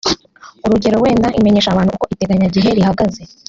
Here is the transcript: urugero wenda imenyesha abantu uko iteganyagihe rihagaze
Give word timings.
urugero 0.65 0.97
wenda 1.03 1.27
imenyesha 1.39 1.69
abantu 1.71 1.91
uko 1.95 2.05
iteganyagihe 2.13 2.69
rihagaze 2.77 3.21